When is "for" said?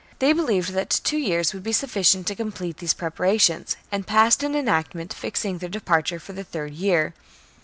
6.17-6.33